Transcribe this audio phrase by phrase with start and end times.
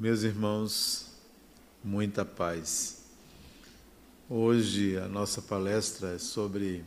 [0.00, 1.10] Meus irmãos,
[1.84, 3.04] muita paz.
[4.30, 6.82] Hoje a nossa palestra é sobre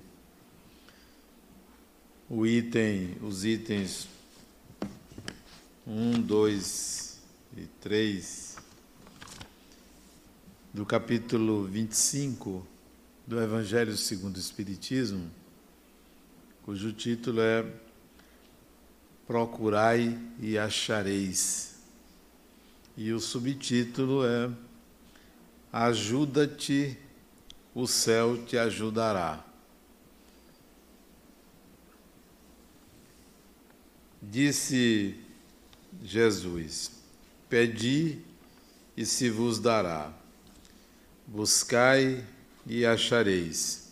[2.27, 4.07] o item, os itens
[5.85, 7.21] 1, 2
[7.55, 8.55] e 3
[10.73, 12.65] do capítulo 25
[13.27, 15.29] do Evangelho segundo o Espiritismo,
[16.63, 17.63] cujo título é
[19.27, 21.72] Procurai e achareis
[22.95, 24.49] e o subtítulo é
[25.71, 26.95] Ajuda-te,
[27.73, 29.43] o céu te ajudará.
[34.21, 35.19] Disse
[36.03, 36.91] Jesus:
[37.49, 38.19] Pedi
[38.95, 40.13] e se vos dará,
[41.25, 42.23] buscai
[42.67, 43.91] e achareis,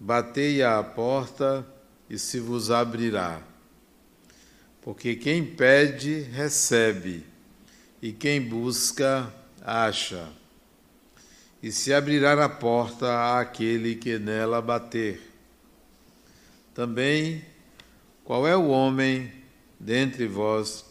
[0.00, 1.64] batei à porta
[2.10, 3.40] e se vos abrirá.
[4.82, 7.35] Porque quem pede, recebe
[8.00, 10.28] e quem busca, acha.
[11.62, 15.32] E se abrirá a porta àquele que nela bater.
[16.74, 17.44] Também,
[18.24, 19.32] qual é o homem
[19.80, 20.84] dentre vós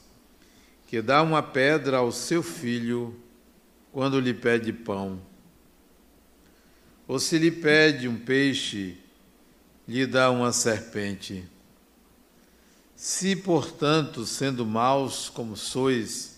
[0.87, 3.15] que dá uma pedra ao seu filho
[3.91, 5.21] quando lhe pede pão?
[7.07, 8.97] Ou se lhe pede um peixe,
[9.87, 11.45] lhe dá uma serpente?
[12.95, 16.34] Se, portanto, sendo maus como sois,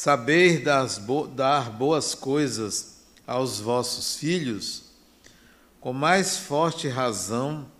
[0.00, 0.62] Saber
[1.04, 4.84] bo dar boas coisas aos vossos filhos,
[5.78, 7.70] com mais forte razão,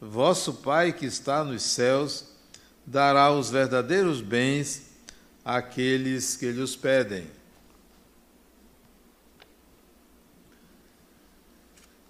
[0.00, 2.24] vosso Pai que está nos céus
[2.86, 4.84] dará os verdadeiros bens
[5.44, 7.30] àqueles que lhe os pedem.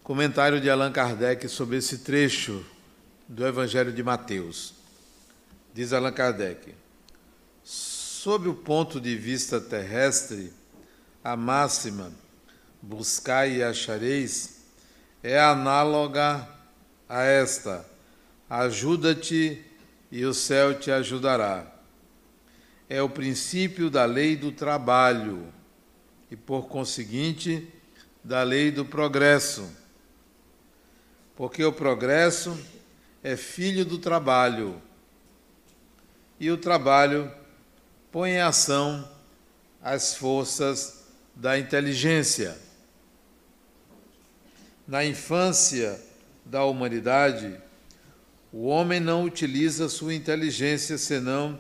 [0.05, 2.65] Comentário de Allan Kardec sobre esse trecho
[3.27, 4.73] do Evangelho de Mateus.
[5.75, 6.82] Diz Allan Kardec:
[8.23, 10.53] Sob o ponto de vista terrestre,
[11.25, 12.13] a máxima
[12.81, 14.63] buscai e achareis
[15.25, 16.49] é análoga
[17.09, 17.85] a esta:
[18.49, 19.61] ajuda-te
[20.09, 21.67] e o céu te ajudará.
[22.89, 25.53] É o princípio da lei do trabalho
[26.31, 27.67] e, por conseguinte,
[28.23, 29.69] da lei do progresso.
[31.35, 32.57] Porque o progresso
[33.21, 34.81] é filho do trabalho
[36.39, 37.42] e o trabalho
[38.13, 39.09] põe em ação
[39.83, 42.59] as forças da inteligência.
[44.87, 45.99] Na infância
[46.45, 47.57] da humanidade,
[48.53, 51.59] o homem não utiliza sua inteligência senão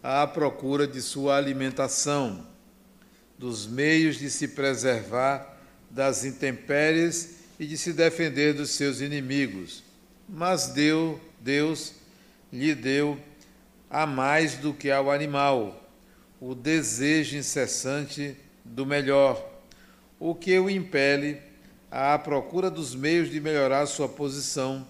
[0.00, 2.46] à procura de sua alimentação,
[3.36, 5.58] dos meios de se preservar
[5.90, 9.82] das intempéries e de se defender dos seus inimigos.
[10.28, 11.94] Mas deu, Deus
[12.52, 13.18] lhe deu
[13.90, 15.79] a mais do que ao animal,
[16.40, 19.46] o desejo incessante do melhor,
[20.18, 21.38] o que o impele
[21.90, 24.86] à procura dos meios de melhorar sua posição,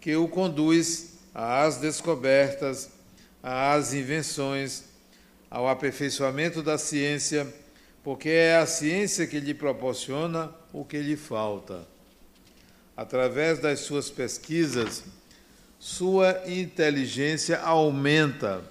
[0.00, 2.90] que o conduz às descobertas,
[3.42, 4.84] às invenções,
[5.50, 7.46] ao aperfeiçoamento da ciência,
[8.02, 11.86] porque é a ciência que lhe proporciona o que lhe falta.
[12.96, 15.04] Através das suas pesquisas,
[15.78, 18.62] sua inteligência aumenta,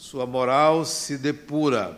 [0.00, 1.94] sua moral se depura.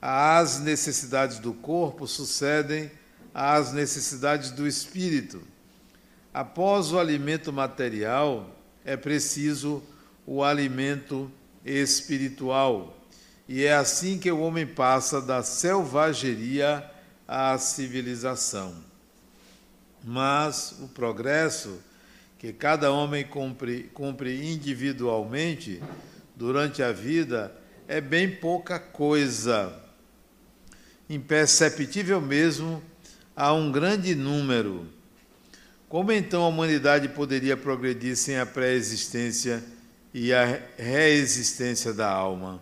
[0.00, 2.88] As necessidades do corpo sucedem
[3.34, 5.42] às necessidades do espírito.
[6.32, 8.48] Após o alimento material,
[8.84, 9.82] é preciso
[10.24, 11.28] o alimento
[11.64, 12.96] espiritual.
[13.48, 16.88] E é assim que o homem passa da selvageria
[17.26, 18.72] à civilização.
[20.04, 21.76] Mas o progresso
[22.38, 25.82] que cada homem cumpre, cumpre individualmente
[26.36, 27.54] durante a vida
[27.86, 29.72] é bem pouca coisa.
[31.08, 32.82] Imperceptível mesmo
[33.36, 34.86] a um grande número.
[35.88, 39.62] Como então a humanidade poderia progredir sem a pré-existência
[40.12, 42.60] e a reexistência da alma?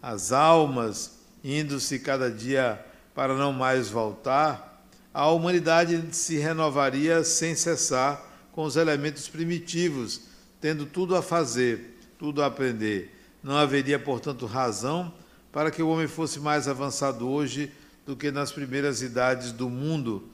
[0.00, 2.84] As almas, indo-se cada dia
[3.14, 8.22] para não mais voltar, a humanidade se renovaria sem cessar
[8.52, 10.20] com os elementos primitivos,
[10.60, 13.14] tendo tudo a fazer, tudo a aprender.
[13.42, 15.12] Não haveria, portanto, razão
[15.52, 17.72] para que o homem fosse mais avançado hoje
[18.04, 20.28] do que nas primeiras idades do mundo,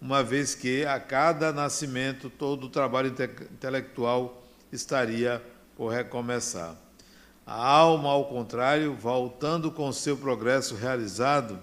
[0.00, 4.42] uma vez que a cada nascimento todo o trabalho intelectual
[4.72, 5.42] estaria
[5.76, 6.76] por recomeçar.
[7.46, 11.58] A alma, ao contrário, voltando com seu progresso realizado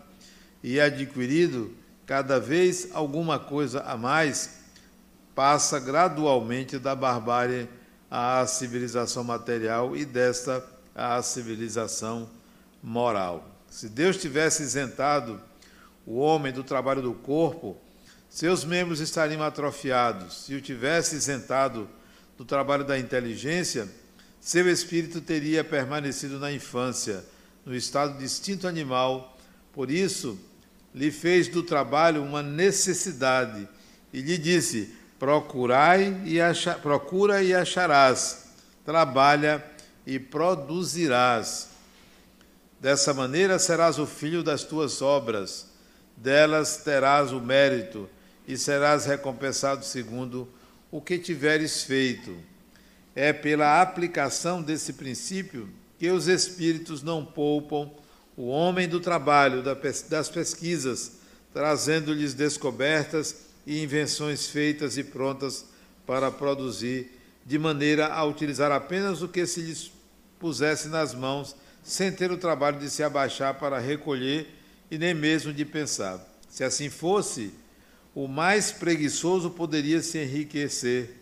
[0.63, 1.71] e adquirido
[2.05, 4.61] cada vez alguma coisa a mais,
[5.33, 7.67] passa gradualmente da barbárie
[8.17, 10.65] à civilização material e desta
[10.95, 12.29] à civilização
[12.81, 13.45] moral.
[13.69, 15.41] Se Deus tivesse isentado
[16.05, 17.75] o homem do trabalho do corpo,
[18.29, 20.45] seus membros estariam atrofiados.
[20.45, 21.89] Se o tivesse isentado
[22.37, 23.85] do trabalho da inteligência,
[24.39, 27.21] seu espírito teria permanecido na infância,
[27.65, 29.37] no estado de instinto animal.
[29.73, 30.39] Por isso,
[30.93, 33.67] lhe fez do trabalho uma necessidade
[34.13, 38.49] e lhe disse: Procurai e acha, procura e acharás,
[38.83, 39.63] trabalha
[40.05, 41.69] e produzirás.
[42.79, 45.67] Dessa maneira serás o filho das tuas obras,
[46.17, 48.09] delas terás o mérito
[48.47, 50.47] e serás recompensado segundo
[50.91, 52.37] o que tiveres feito.
[53.15, 57.89] É pela aplicação desse princípio que os espíritos não poupam
[58.35, 59.63] o homem do trabalho,
[60.09, 61.13] das pesquisas,
[61.53, 65.65] trazendo-lhes descobertas e invenções feitas e prontas
[66.05, 67.11] para produzir,
[67.45, 69.91] de maneira a utilizar apenas o que se lhes
[70.39, 74.47] pusesse nas mãos, sem ter o trabalho de se abaixar para recolher
[74.89, 76.19] e nem mesmo de pensar.
[76.49, 77.53] Se assim fosse,
[78.13, 81.21] o mais preguiçoso poderia se enriquecer,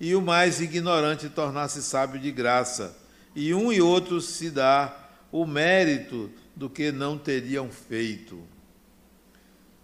[0.00, 2.96] e o mais ignorante tornar-se sábio de graça,
[3.34, 8.42] e um e outro se dá o mérito do que não teriam feito.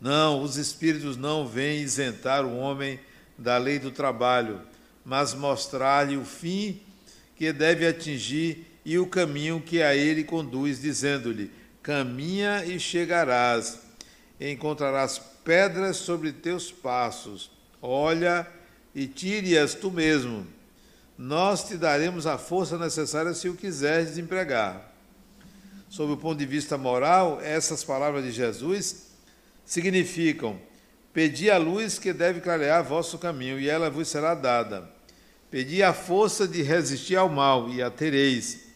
[0.01, 3.01] Não, os espíritos não vêm isentar o homem
[3.37, 4.61] da lei do trabalho,
[5.05, 6.81] mas mostrar-lhe o fim
[7.35, 11.51] que deve atingir e o caminho que a ele conduz, dizendo-lhe:
[11.83, 13.81] Caminha e chegarás,
[14.41, 17.51] encontrarás pedras sobre teus passos.
[17.83, 18.47] Olha
[18.95, 20.47] e tire-as tu mesmo.
[21.17, 24.93] Nós te daremos a força necessária se o quiseres empregar.
[25.89, 29.08] Sob o ponto de vista moral, essas palavras de Jesus
[29.69, 30.59] significam:
[31.13, 34.91] Pedi a luz que deve clarear vosso caminho, e ela vos será dada.
[35.51, 38.67] Pedi a força de resistir ao mal, e a tereis.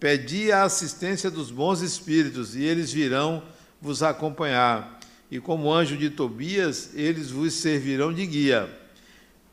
[0.00, 3.42] Pedi a assistência dos bons espíritos, e eles virão
[3.80, 4.98] vos acompanhar
[5.30, 8.68] e como anjo de Tobias, eles vos servirão de guia.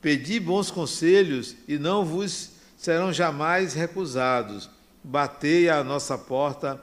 [0.01, 4.69] Pedi bons conselhos e não vos serão jamais recusados.
[5.03, 6.81] Batei à nossa porta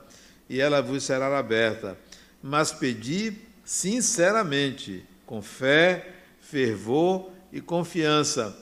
[0.49, 1.99] e ela vos será aberta.
[2.41, 3.33] Mas pedi
[3.65, 8.57] sinceramente, com fé, fervor e confiança.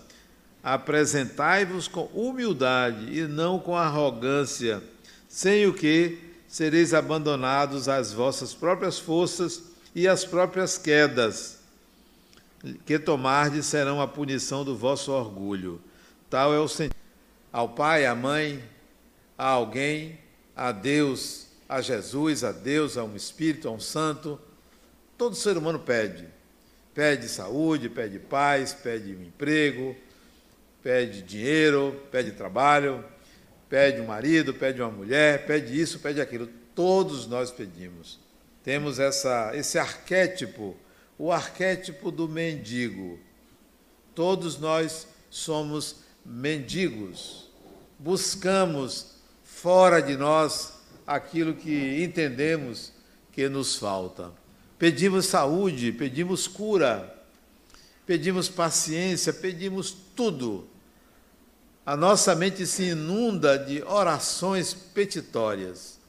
[0.62, 4.82] Apresentai-vos com humildade e não com arrogância,
[5.28, 9.62] sem o que sereis abandonados às vossas próprias forças
[9.94, 11.62] e as próprias quedas
[12.86, 15.80] que tomardes serão a punição do vosso orgulho.
[16.30, 17.02] Tal é o sentimento.
[17.52, 18.62] Ao pai, à mãe,
[19.36, 20.18] a alguém,
[20.56, 24.40] a Deus, a Jesus, a Deus, a um Espírito, a um Santo,
[25.16, 26.26] todo ser humano pede.
[26.94, 29.96] Pede saúde, pede paz, pede emprego,
[30.82, 33.04] pede dinheiro, pede trabalho,
[33.68, 36.48] pede um marido, pede uma mulher, pede isso, pede aquilo.
[36.74, 38.20] Todos nós pedimos
[38.62, 40.76] temos essa, esse arquétipo,
[41.18, 43.18] o arquétipo do mendigo.
[44.14, 47.50] Todos nós somos mendigos,
[47.98, 50.74] buscamos fora de nós
[51.06, 52.92] aquilo que entendemos
[53.32, 54.32] que nos falta.
[54.82, 57.16] Pedimos saúde, pedimos cura,
[58.04, 60.66] pedimos paciência, pedimos tudo.
[61.86, 66.00] A nossa mente se inunda de orações petitórias.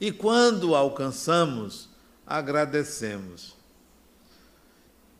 [0.00, 1.88] E quando alcançamos,
[2.24, 3.56] agradecemos.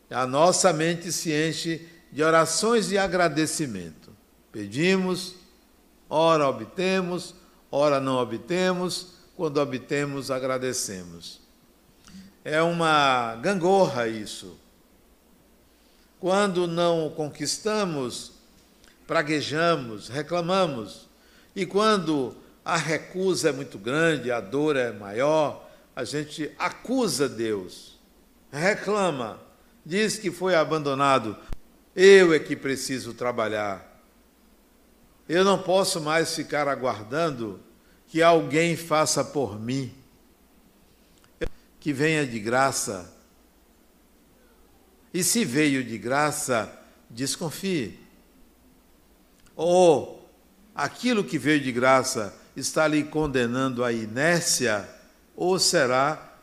[0.09, 4.15] A nossa mente se enche de orações de agradecimento.
[4.53, 5.35] Pedimos,
[6.09, 7.35] ora obtemos,
[7.69, 11.43] ora não obtemos, quando obtemos, agradecemos.
[12.45, 14.55] É uma gangorra isso.
[16.19, 18.33] Quando não conquistamos,
[19.07, 21.09] praguejamos, reclamamos.
[21.55, 27.99] E quando a recusa é muito grande, a dor é maior, a gente acusa Deus,
[28.51, 29.39] reclama,
[29.83, 31.35] diz que foi abandonado.
[31.95, 34.03] Eu é que preciso trabalhar.
[35.27, 37.59] Eu não posso mais ficar aguardando
[38.07, 39.91] que alguém faça por mim,
[41.85, 43.13] que venha de graça.
[45.13, 46.67] E se veio de graça,
[47.07, 47.99] desconfie.
[49.55, 50.27] Ou
[50.73, 54.89] aquilo que veio de graça está lhe condenando à inércia
[55.35, 56.35] ou será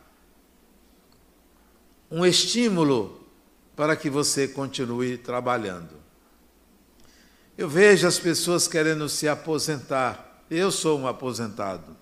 [2.09, 3.27] um estímulo
[3.75, 5.95] para que você continue trabalhando?
[7.57, 10.41] Eu vejo as pessoas querendo se aposentar.
[10.49, 12.01] Eu sou um aposentado.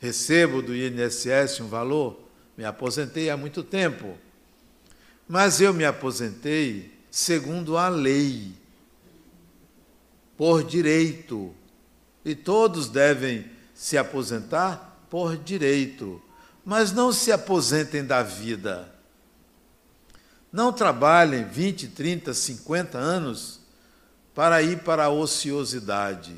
[0.00, 2.18] Recebo do INSS um valor,
[2.56, 4.16] me aposentei há muito tempo.
[5.28, 8.58] Mas eu me aposentei segundo a lei.
[10.36, 11.54] por direito.
[12.24, 16.20] E todos devem se aposentar por direito.
[16.64, 18.90] Mas não se aposentem da vida.
[20.50, 23.60] Não trabalhem 20, 30, 50 anos
[24.34, 26.34] para ir para a ociosidade.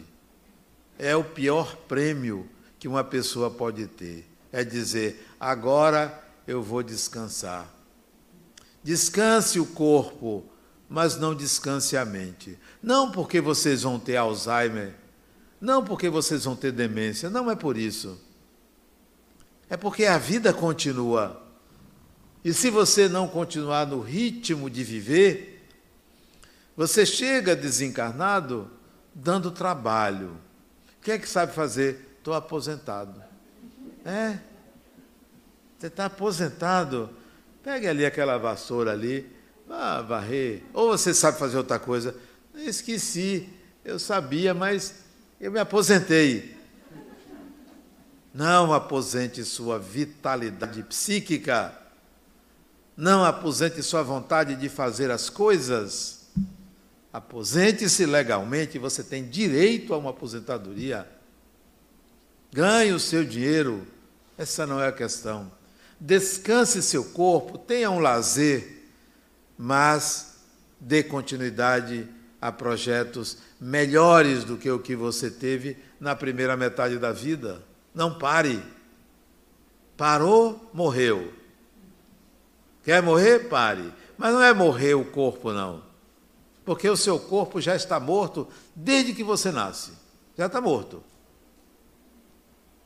[0.98, 2.48] É o pior prêmio
[2.82, 4.28] que uma pessoa pode ter.
[4.50, 7.72] É dizer, agora eu vou descansar.
[8.82, 10.44] Descanse o corpo,
[10.88, 12.58] mas não descanse a mente.
[12.82, 14.96] Não porque vocês vão ter Alzheimer,
[15.60, 18.20] não porque vocês vão ter demência, não é por isso.
[19.70, 21.40] É porque a vida continua.
[22.44, 25.68] E se você não continuar no ritmo de viver,
[26.76, 28.68] você chega desencarnado
[29.14, 30.36] dando trabalho.
[31.00, 32.08] Quem é que sabe fazer?
[32.22, 33.20] Estou aposentado.
[34.04, 34.38] É.
[35.76, 37.10] Você está aposentado.
[37.64, 39.28] Pegue ali aquela vassoura ali,
[39.66, 40.62] vá varrer.
[40.72, 42.14] Ou você sabe fazer outra coisa.
[42.54, 43.48] Esqueci,
[43.84, 44.94] eu sabia, mas
[45.40, 46.56] eu me aposentei.
[48.32, 51.76] Não aposente sua vitalidade psíquica
[52.96, 56.26] não aposente sua vontade de fazer as coisas.
[57.12, 61.08] Aposente-se legalmente, você tem direito a uma aposentadoria.
[62.52, 63.86] Ganhe o seu dinheiro,
[64.36, 65.50] essa não é a questão.
[65.98, 68.90] Descanse seu corpo, tenha um lazer,
[69.56, 70.36] mas
[70.78, 72.06] dê continuidade
[72.40, 77.62] a projetos melhores do que o que você teve na primeira metade da vida.
[77.94, 78.62] Não pare.
[79.96, 81.32] Parou, morreu.
[82.84, 83.48] Quer morrer?
[83.48, 83.92] Pare.
[84.18, 85.82] Mas não é morrer o corpo, não.
[86.64, 89.92] Porque o seu corpo já está morto desde que você nasce.
[90.36, 91.02] Já está morto.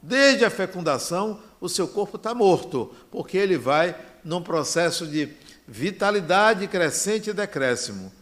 [0.07, 5.29] Desde a fecundação, o seu corpo está morto, porque ele vai num processo de
[5.67, 8.13] vitalidade crescente e decréscimo.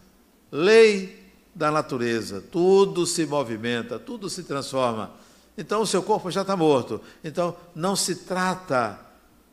[0.51, 1.23] Lei
[1.53, 5.11] da natureza, tudo se movimenta, tudo se transforma.
[5.55, 6.99] Então o seu corpo já está morto.
[7.23, 8.99] Então não se trata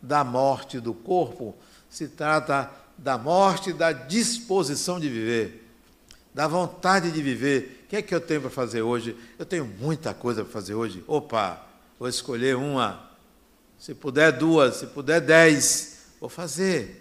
[0.01, 1.55] da morte do corpo,
[1.91, 5.69] se trata da morte da disposição de viver,
[6.33, 7.83] da vontade de viver.
[7.85, 9.15] O que é que eu tenho para fazer hoje?
[9.39, 11.05] Eu tenho muita coisa para fazer hoje.
[11.07, 11.72] Opa,
[12.03, 13.09] vou escolher uma.
[13.79, 14.75] Se puder, duas.
[14.75, 16.07] Se puder, dez.
[16.19, 17.01] Vou fazer.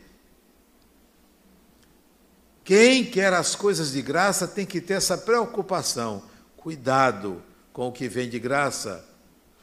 [2.64, 6.22] Quem quer as coisas de graça tem que ter essa preocupação.
[6.56, 7.42] Cuidado
[7.74, 9.04] com o que vem de graça.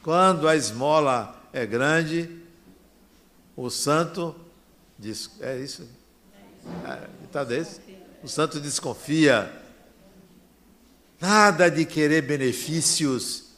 [0.03, 2.43] Quando a esmola é grande,
[3.55, 4.35] o santo
[4.97, 5.87] Diz, é isso?
[6.85, 7.79] É, tá desse?
[8.21, 9.49] O santo desconfia.
[11.21, 13.48] Nada de querer benefícios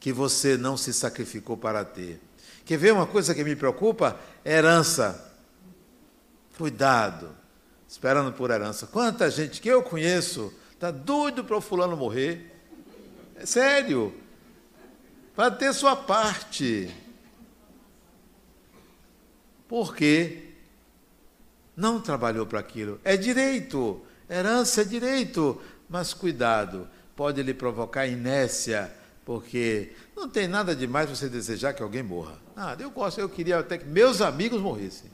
[0.00, 2.20] que você não se sacrificou para ter.
[2.64, 4.18] Quer ver uma coisa que me preocupa?
[4.44, 5.32] Herança.
[6.58, 7.30] Cuidado,
[7.86, 8.86] esperando por herança.
[8.86, 12.50] Quanta gente que eu conheço está doido para o fulano morrer.
[13.36, 14.12] É sério.
[15.36, 16.92] Para ter sua parte.
[19.68, 20.50] Por quê?
[21.80, 23.00] não trabalhou para aquilo.
[23.02, 28.92] É direito, herança é direito, mas cuidado, pode lhe provocar inércia,
[29.24, 32.38] porque não tem nada demais você desejar que alguém morra.
[32.56, 35.10] Ah, eu gosto, eu queria até que meus amigos morressem,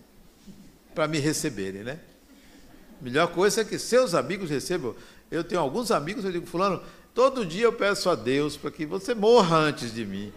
[0.95, 2.01] para me receberem, né?
[3.01, 4.95] Melhor coisa é que seus amigos recebam.
[5.31, 6.83] Eu tenho alguns amigos, eu digo, fulano,
[7.15, 10.33] todo dia eu peço a Deus para que você morra antes de mim.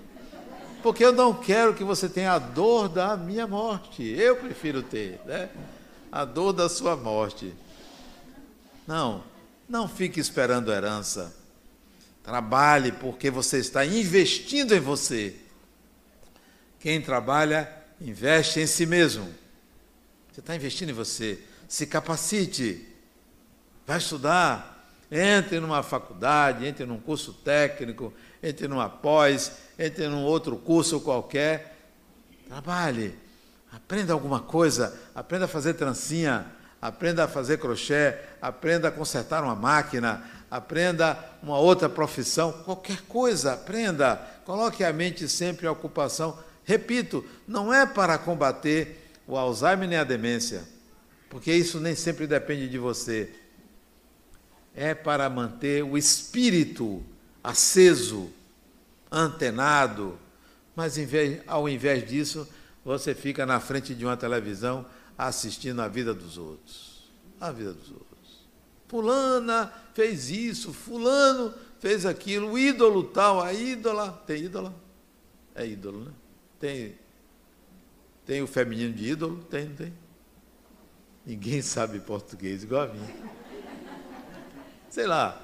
[0.83, 4.03] Porque eu não quero que você tenha a dor da minha morte.
[4.03, 5.49] Eu prefiro ter, né?
[6.11, 7.53] a dor da sua morte.
[8.87, 9.23] Não,
[9.67, 11.35] não fique esperando herança.
[12.29, 15.35] Trabalhe porque você está investindo em você.
[16.79, 17.67] Quem trabalha,
[17.99, 19.33] investe em si mesmo.
[20.31, 21.39] Você está investindo em você.
[21.67, 22.87] Se capacite.
[23.87, 24.77] Vai estudar.
[25.11, 31.75] Entre numa faculdade, entre num curso técnico, entre numa pós, entre num outro curso qualquer.
[32.47, 33.15] Trabalhe
[33.71, 36.45] Aprenda alguma coisa, aprenda a fazer trancinha,
[36.81, 43.53] aprenda a fazer crochê, aprenda a consertar uma máquina, aprenda uma outra profissão, qualquer coisa,
[43.53, 44.15] aprenda.
[44.45, 46.37] Coloque a mente sempre em ocupação.
[46.63, 50.63] Repito, não é para combater o Alzheimer nem a demência,
[51.29, 53.31] porque isso nem sempre depende de você.
[54.75, 57.03] É para manter o espírito
[57.43, 58.31] aceso,
[59.11, 60.17] antenado,
[60.75, 60.95] mas
[61.47, 62.47] ao invés disso,
[62.83, 64.85] você fica na frente de uma televisão
[65.17, 67.09] assistindo a vida dos outros.
[67.39, 68.08] A vida dos outros.
[68.89, 74.11] Fulana fez isso, fulano fez aquilo, o ídolo tal, a ídola.
[74.25, 74.73] Tem ídola?
[75.53, 76.11] É ídolo, né?
[76.59, 76.95] Tem,
[78.25, 79.43] tem o feminino de ídolo?
[79.43, 79.93] Tem, não tem?
[81.23, 83.07] Ninguém sabe português igual a mim.
[84.89, 85.39] Sei lá.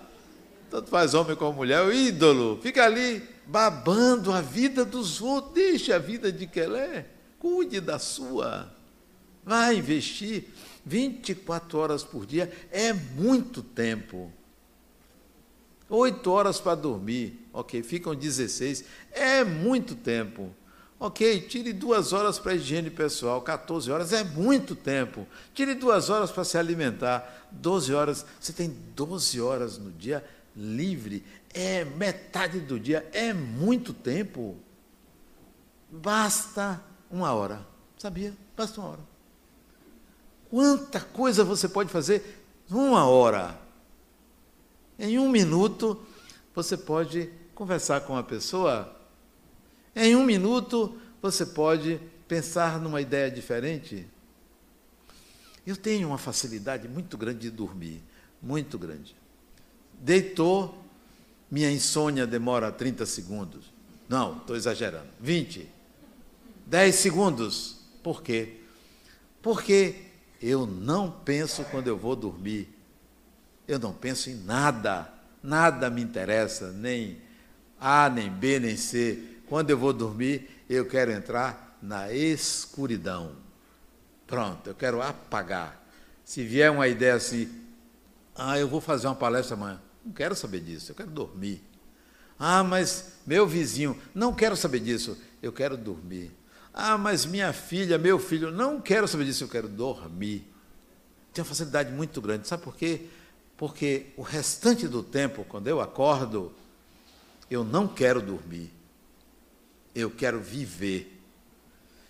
[0.71, 5.93] tanto faz homem como mulher, o ídolo, fica ali babando a vida dos outros, deixe
[5.93, 8.73] a vida de que ela é, cuide da sua.
[9.43, 10.45] Vai investir
[10.85, 14.31] 24 horas por dia, é muito tempo.
[15.89, 20.53] Oito horas para dormir, ok, ficam 16, é muito tempo.
[20.97, 25.27] Ok, tire duas horas para higiene pessoal, 14 horas é muito tempo.
[25.53, 28.25] Tire duas horas para se alimentar, 12 horas.
[28.39, 30.23] Você tem 12 horas no dia
[30.55, 31.23] livre,
[31.53, 34.55] é metade do dia, é muito tempo.
[35.91, 37.65] Basta uma hora,
[37.97, 38.33] sabia?
[38.55, 39.14] Basta uma hora.
[40.49, 43.59] Quanta coisa você pode fazer numa hora?
[44.97, 45.99] Em um minuto,
[46.53, 48.95] você pode conversar com uma pessoa
[49.95, 54.05] em um minuto, você pode pensar numa ideia diferente.
[55.65, 58.03] Eu tenho uma facilidade muito grande de dormir,
[58.41, 59.15] muito grande.
[59.93, 60.77] Deitou,
[61.49, 63.73] minha insônia demora 30 segundos.
[64.09, 65.07] Não, estou exagerando.
[65.21, 65.67] 20.
[66.65, 67.77] 10 segundos.
[68.03, 68.57] Por quê?
[69.41, 70.04] Porque
[70.41, 72.69] eu não penso quando eu vou dormir.
[73.67, 75.11] Eu não penso em nada.
[75.41, 77.21] Nada me interessa, nem
[77.79, 79.21] A, nem B, nem C.
[79.47, 83.35] Quando eu vou dormir, eu quero entrar na escuridão.
[84.25, 85.83] Pronto, eu quero apagar.
[86.23, 87.47] Se vier uma ideia assim,
[88.35, 89.79] ah, eu vou fazer uma palestra amanhã.
[90.03, 91.63] Não quero saber disso, eu quero dormir.
[92.37, 96.31] Ah, mas meu vizinho, não quero saber disso, eu quero dormir.
[96.77, 100.45] Ah, mas minha filha, meu filho, não quero saber disso, eu quero dormir.
[101.33, 102.47] Tem uma facilidade muito grande.
[102.47, 103.07] Sabe por quê?
[103.55, 106.53] Porque o restante do tempo, quando eu acordo,
[107.49, 108.75] eu não quero dormir
[109.95, 111.11] eu quero viver.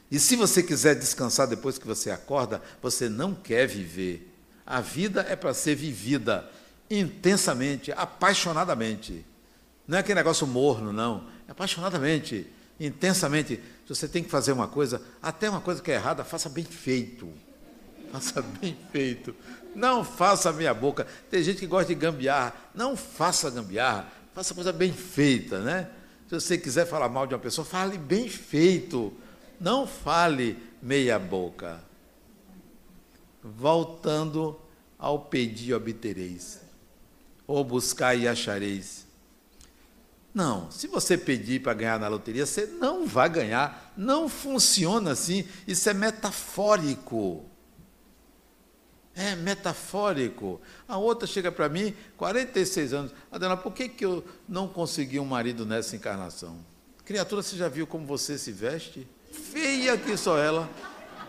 [0.10, 4.31] E se você quiser descansar depois que você acorda, você não quer viver.
[4.65, 6.50] A vida é para ser vivida
[6.90, 9.24] intensamente, apaixonadamente.
[9.87, 11.27] Não é aquele negócio morno, não.
[11.48, 12.48] É apaixonadamente,
[12.79, 13.55] intensamente.
[13.85, 16.64] Se você tem que fazer uma coisa, até uma coisa que é errada, faça bem
[16.64, 17.31] feito.
[18.11, 19.35] Faça bem feito.
[19.75, 21.05] Não faça meia boca.
[21.29, 22.53] Tem gente que gosta de gambiarra.
[22.74, 24.07] Não faça gambiarra.
[24.33, 25.90] Faça coisa bem feita, né?
[26.27, 29.14] Se você quiser falar mal de uma pessoa, fale bem feito.
[29.59, 31.81] Não fale meia boca.
[33.44, 34.59] Voltando
[34.98, 36.61] ao pedir obtereis,
[37.46, 39.04] ou buscar e achareis.
[40.35, 43.93] Não, se você pedir para ganhar na loteria, você não vai ganhar.
[43.95, 45.48] Não funciona assim.
[45.65, 47.45] Isso é metafórico.
[49.15, 50.59] É metafórico.
[50.89, 55.25] A outra chega para mim, 46 anos, Adela, por que, que eu não consegui um
[55.25, 56.57] marido nessa encarnação?
[57.05, 59.07] Criatura, você já viu como você se veste?
[59.31, 60.69] Feia que só ela.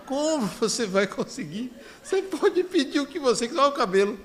[0.04, 1.72] Como você vai conseguir?
[2.02, 3.60] Você pode pedir o que você quiser.
[3.60, 4.18] Olha o cabelo.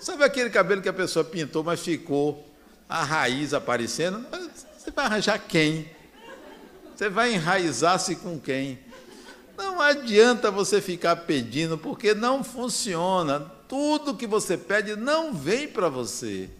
[0.00, 2.50] Sabe aquele cabelo que a pessoa pintou, mas ficou
[2.92, 4.26] a raiz aparecendo?
[4.76, 5.88] Você vai arranjar quem?
[6.94, 8.78] Você vai enraizar-se com quem?
[9.56, 13.40] Não adianta você ficar pedindo, porque não funciona.
[13.66, 16.50] Tudo que você pede não vem para você.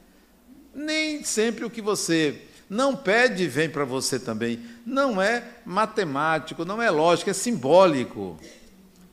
[0.75, 4.59] Nem sempre o que você não pede vem para você também.
[4.87, 8.39] Não é matemático, não é lógico, é simbólico.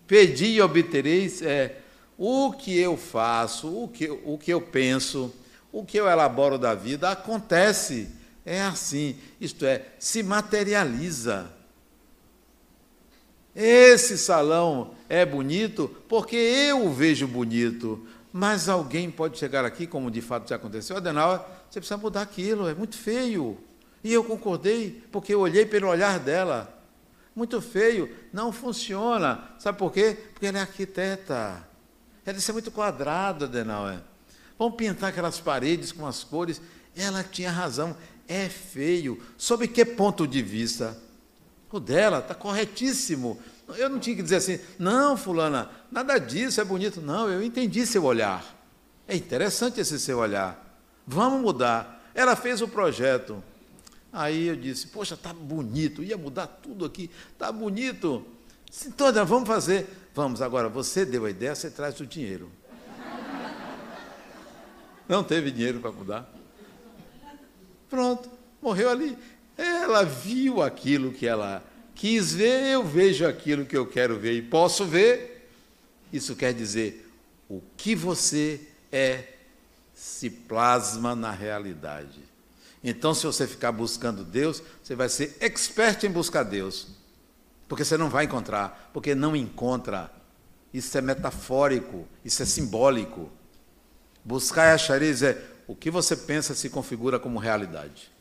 [0.07, 1.79] Pedir e obtereis é
[2.17, 5.33] o que eu faço, o que, o que eu penso,
[5.71, 8.09] o que eu elaboro da vida acontece.
[8.45, 11.51] É assim, isto é, se materializa.
[13.55, 18.07] Esse salão é bonito porque eu o vejo bonito.
[18.31, 22.67] Mas alguém pode chegar aqui, como de fato já aconteceu, Adenauer, você precisa mudar aquilo,
[22.67, 23.57] é muito feio.
[24.03, 26.75] E eu concordei, porque eu olhei pelo olhar dela.
[27.35, 29.51] Muito feio, não funciona.
[29.57, 30.17] Sabe por quê?
[30.33, 31.67] Porque ela é arquiteta.
[32.25, 33.99] Ela disse é muito quadrada, Adenauer.
[34.59, 36.61] Vamos pintar aquelas paredes com as cores.
[36.93, 37.95] Ela tinha razão,
[38.27, 39.17] é feio.
[39.37, 40.97] Sob que ponto de vista?
[41.71, 43.39] O dela está corretíssimo.
[43.77, 46.99] Eu não tinha que dizer assim, não, fulana, nada disso é bonito.
[46.99, 48.43] Não, eu entendi seu olhar.
[49.07, 50.77] É interessante esse seu olhar.
[51.07, 52.11] Vamos mudar.
[52.13, 53.41] Ela fez o projeto.
[54.11, 58.25] Aí eu disse, poxa, está bonito, ia mudar tudo aqui, está bonito.
[58.85, 59.87] Então, vamos fazer.
[60.13, 62.51] Vamos, agora, você deu a ideia, você traz o dinheiro.
[65.09, 66.31] Não teve dinheiro para mudar.
[67.89, 68.29] Pronto,
[68.61, 69.17] morreu ali.
[69.57, 71.63] Ela viu aquilo que ela
[71.95, 75.49] quis ver, eu vejo aquilo que eu quero ver e posso ver.
[76.13, 77.11] Isso quer dizer,
[77.49, 79.33] o que você é
[79.95, 82.23] se plasma na realidade.
[82.83, 86.87] Então, se você ficar buscando Deus, você vai ser expert em buscar Deus.
[87.67, 90.11] Porque você não vai encontrar, porque não encontra.
[90.71, 93.29] Isso é metafórico, isso é simbólico.
[94.23, 98.11] Buscar e achareis é o que você pensa se configura como realidade.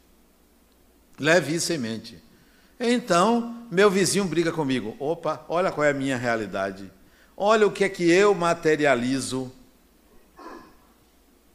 [1.19, 2.23] Leve isso em mente.
[2.79, 4.97] Então, meu vizinho briga comigo.
[4.99, 6.91] Opa, olha qual é a minha realidade.
[7.37, 9.53] Olha o que é que eu materializo.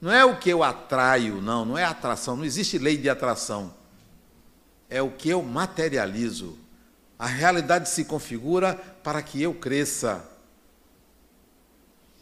[0.01, 3.73] Não é o que eu atraio, não, não é atração, não existe lei de atração.
[4.89, 6.59] É o que eu materializo.
[7.17, 10.29] A realidade se configura para que eu cresça.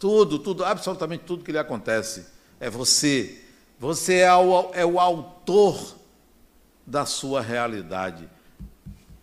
[0.02, 2.26] Tudo, tudo, absolutamente tudo que lhe acontece
[2.60, 3.40] é você.
[3.78, 5.96] Você é o, é o autor
[6.84, 8.28] da sua realidade.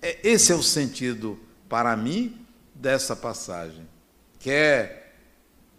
[0.00, 1.36] É, esse é o sentido,
[1.68, 3.88] para mim, dessa passagem.
[4.38, 5.16] Quer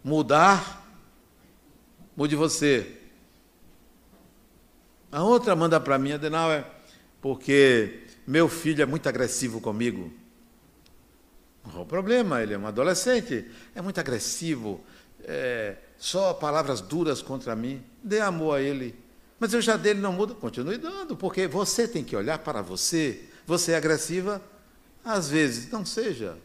[0.03, 0.85] mudar?
[2.13, 2.97] Mude você.
[5.09, 6.65] A outra manda para mim, Adenauer,
[7.21, 10.11] porque meu filho é muito agressivo comigo.
[11.73, 14.83] Não o problema, ele é um adolescente, é muito agressivo,
[15.23, 17.83] é, só palavras duras contra mim.
[18.03, 18.95] Dê amor a ele.
[19.39, 23.23] Mas eu já dele não muda, continue dando, porque você tem que olhar para você.
[23.45, 24.41] Você é agressiva?
[25.03, 26.37] Às vezes, não seja.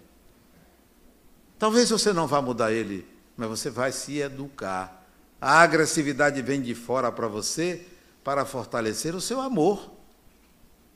[1.59, 3.07] Talvez você não vá mudar ele,
[3.37, 5.05] mas você vai se educar.
[5.41, 7.87] A agressividade vem de fora para você
[8.23, 9.91] para fortalecer o seu amor.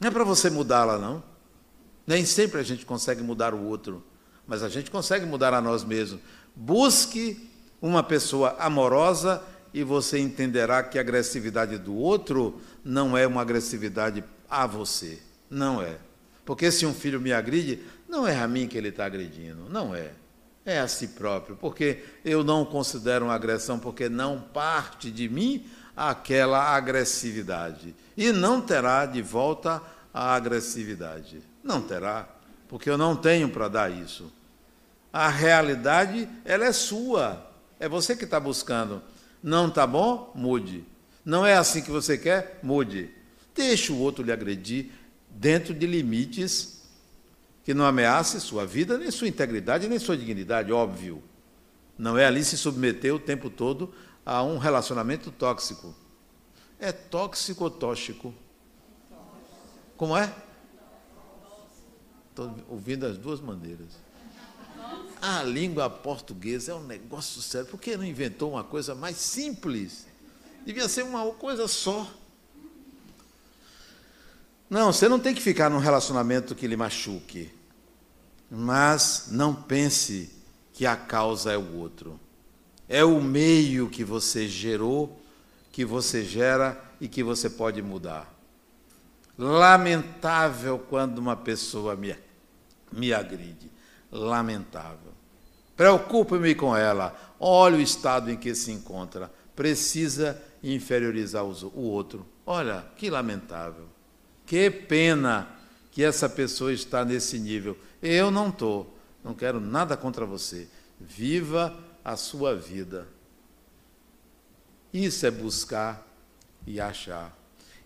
[0.01, 1.23] Não é para você mudá-la, não.
[2.07, 4.03] Nem sempre a gente consegue mudar o outro,
[4.47, 6.21] mas a gente consegue mudar a nós mesmos.
[6.57, 13.43] Busque uma pessoa amorosa e você entenderá que a agressividade do outro não é uma
[13.43, 15.19] agressividade a você.
[15.51, 15.97] Não é.
[16.45, 19.69] Porque se um filho me agride, não é a mim que ele está agredindo.
[19.69, 20.13] Não é.
[20.65, 21.57] É a si próprio.
[21.57, 27.95] Porque eu não considero uma agressão, porque não parte de mim aquela agressividade.
[28.17, 31.43] E não terá de volta a agressividade.
[31.63, 32.29] Não terá.
[32.69, 34.33] Porque eu não tenho para dar isso.
[35.13, 37.48] A realidade, ela é sua.
[37.81, 39.03] É você que está buscando.
[39.43, 40.33] Não está bom?
[40.35, 40.85] Mude.
[41.25, 42.59] Não é assim que você quer?
[42.63, 43.11] Mude.
[43.55, 44.91] Deixe o outro lhe agredir
[45.31, 46.79] dentro de limites
[47.65, 51.23] que não ameace sua vida, nem sua integridade, nem sua dignidade, óbvio.
[51.99, 53.93] Não é ali se submeter o tempo todo
[54.25, 55.95] a um relacionamento tóxico.
[56.79, 58.33] É tóxico ou tóxico?
[59.97, 60.33] Como é?
[62.31, 63.99] Estou ouvindo as duas maneiras.
[65.21, 67.67] A língua portuguesa é um negócio sério.
[67.67, 70.07] Por que não inventou uma coisa mais simples?
[70.65, 72.09] Devia ser uma coisa só.
[74.71, 77.51] Não, você não tem que ficar num relacionamento que lhe machuque.
[78.51, 80.31] Mas não pense
[80.73, 82.19] que a causa é o outro.
[82.89, 85.21] É o meio que você gerou,
[85.73, 88.33] que você gera e que você pode mudar.
[89.37, 92.17] Lamentável quando uma pessoa me,
[92.93, 93.78] me agride
[94.11, 95.13] lamentável.
[95.77, 97.17] Preocupe-me com ela.
[97.39, 99.31] Olha o estado em que se encontra.
[99.55, 102.27] Precisa inferiorizar o outro.
[102.45, 103.89] Olha, que lamentável.
[104.45, 105.49] Que pena
[105.93, 107.79] que essa pessoa está nesse nível.
[108.03, 108.99] Eu não estou.
[109.23, 110.69] Não quero nada contra você.
[111.01, 113.07] Viva a sua vida.
[114.93, 116.05] Isso é buscar
[116.67, 117.38] e achar.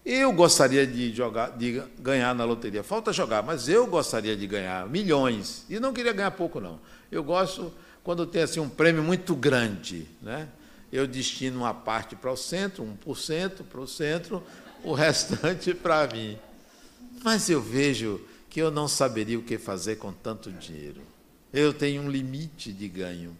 [0.05, 2.83] Eu gostaria de jogar, de ganhar na loteria.
[2.83, 5.65] Falta jogar, mas eu gostaria de ganhar milhões.
[5.71, 6.81] E não queria ganhar pouco, não.
[7.11, 10.09] Eu gosto quando tem assim, um prêmio muito grande.
[10.21, 10.49] Né?
[10.93, 14.43] Eu destino uma parte para o centro, 1% para o centro,
[14.83, 16.37] o restante para mim.
[17.23, 21.01] Mas eu vejo que eu não saberia o que fazer com tanto dinheiro.
[21.53, 23.37] Eu tenho um limite de ganho.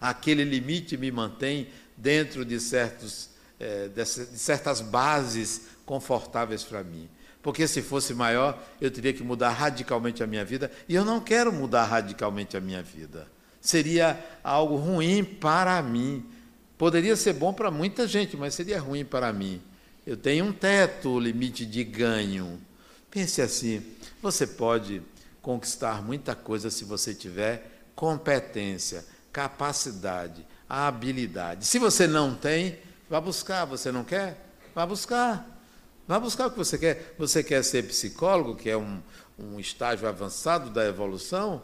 [0.00, 7.08] Aquele limite me mantém dentro de, certos, é, de certas bases confortáveis para mim.
[7.42, 11.18] Porque se fosse maior, eu teria que mudar radicalmente a minha vida, e eu não
[11.18, 13.26] quero mudar radicalmente a minha vida.
[13.58, 16.26] Seria algo ruim para mim.
[16.76, 19.62] Poderia ser bom para muita gente, mas seria ruim para mim.
[20.06, 22.60] Eu tenho um teto, limite de ganho.
[23.10, 23.82] Pense assim:
[24.20, 25.00] você pode
[25.40, 31.66] conquistar muita coisa se você tiver competência, capacidade, habilidade.
[31.66, 33.64] Se você não tem, vá buscar.
[33.64, 34.36] Você não quer?
[34.74, 35.57] Vá buscar.
[36.08, 37.14] Vá buscar o que você quer.
[37.18, 39.02] Você quer ser psicólogo, que é um,
[39.38, 41.62] um estágio avançado da evolução?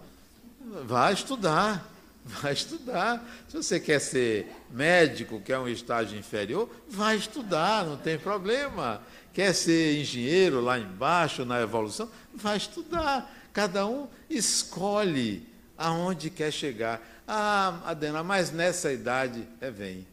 [0.85, 1.91] Vá estudar.
[2.27, 3.23] Vai estudar.
[3.49, 9.03] Se você quer ser médico, que é um estágio inferior, vai estudar, não tem problema.
[9.35, 13.31] Quer ser engenheiro lá embaixo na evolução, vai estudar.
[13.53, 16.99] Cada um escolhe aonde quer chegar.
[17.29, 20.07] Ah, Adena, mas nessa idade, é vem.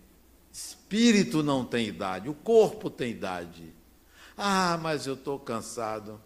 [0.52, 3.74] Espírito não tem idade, o corpo tem idade.
[4.38, 6.20] Ah, mas eu estou cansado.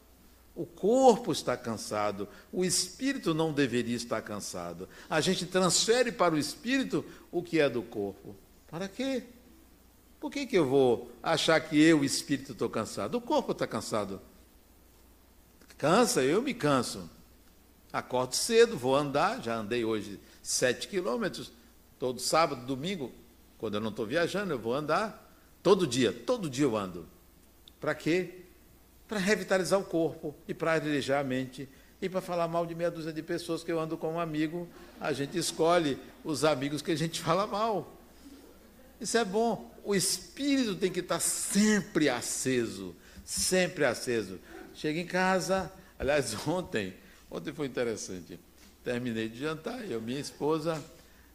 [0.55, 4.87] O corpo está cansado, o espírito não deveria estar cansado.
[5.09, 8.33] A gente transfere para o espírito o que é do corpo.
[8.67, 9.23] Para quê?
[10.17, 13.15] Por que, que eu vou achar que eu, o espírito, estou cansado?
[13.15, 14.21] O corpo está cansado.
[15.77, 17.09] Cansa, eu me canso.
[17.91, 21.51] Acordo cedo, vou andar, já andei hoje sete quilômetros,
[21.99, 23.11] todo sábado, domingo,
[23.57, 25.21] quando eu não estou viajando, eu vou andar.
[25.61, 27.07] Todo dia, todo dia eu ando.
[27.79, 28.41] Para quê?
[29.07, 31.69] Para revitalizar o corpo e para arejar a mente
[32.01, 34.67] e para falar mal de meia dúzia de pessoas que eu ando com um amigo,
[34.99, 37.91] a gente escolhe os amigos que a gente fala mal.
[38.99, 39.73] Isso é bom.
[39.83, 44.39] O espírito tem que estar sempre aceso, sempre aceso.
[44.73, 46.93] Chega em casa, aliás, ontem,
[47.29, 48.39] ontem foi interessante.
[48.83, 50.83] Terminei de jantar, eu, minha esposa,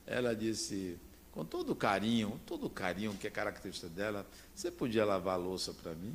[0.07, 0.96] ela disse,
[1.33, 5.37] com todo o carinho, todo o carinho que é característica dela, você podia lavar a
[5.37, 6.14] louça para mim?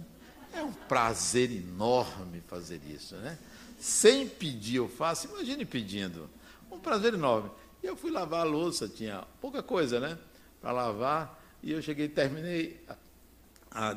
[0.55, 3.37] É um prazer enorme fazer isso, né?
[3.77, 6.29] Sem pedir eu faço, imagine pedindo.
[6.71, 7.51] Um prazer enorme.
[7.83, 10.17] E eu fui lavar a louça, tinha pouca coisa, né?
[10.61, 11.43] Para lavar.
[11.61, 12.81] E eu cheguei, terminei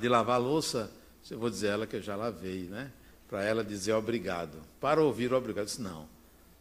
[0.01, 0.91] de lavar a louça.
[1.31, 2.91] Eu vou dizer a ela que eu já lavei, né?
[3.29, 4.61] Para ela dizer obrigado.
[4.81, 5.63] Para ouvir o obrigado.
[5.63, 6.09] Eu disse, não,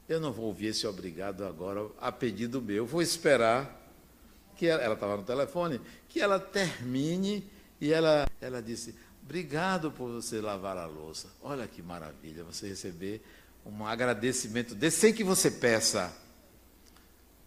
[0.07, 2.77] eu não vou ouvir esse obrigado agora a pedido meu.
[2.77, 3.75] Eu vou esperar
[4.55, 7.49] que ela estava no telefone, que ela termine.
[7.79, 8.95] E ela, ela disse,
[9.27, 11.27] Obrigado por você lavar a louça.
[11.41, 13.21] Olha que maravilha você receber
[13.65, 16.15] um agradecimento desse sem que você peça.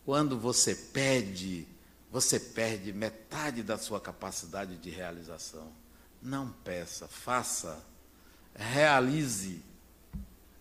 [0.04, 1.66] Quando você pede,
[2.12, 5.72] você perde metade da sua capacidade de realização.
[6.20, 7.82] Não peça, faça,
[8.54, 9.62] realize,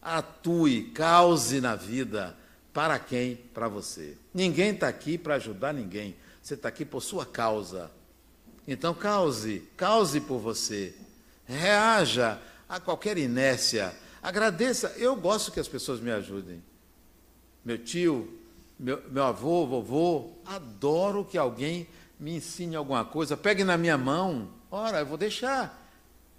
[0.01, 2.34] atue, cause na vida.
[2.71, 3.36] Para quem?
[3.36, 4.17] Para você.
[4.34, 6.15] Ninguém está aqui para ajudar ninguém.
[6.41, 7.91] Você está aqui por sua causa.
[8.65, 10.95] Então, cause, cause por você
[11.49, 14.93] reaja a qualquer inércia, agradeça.
[14.97, 16.63] Eu gosto que as pessoas me ajudem.
[17.65, 18.39] Meu tio,
[18.79, 21.88] meu, meu avô, vovô, adoro que alguém
[22.19, 24.49] me ensine alguma coisa, pegue na minha mão.
[24.69, 25.89] Ora, eu vou deixar.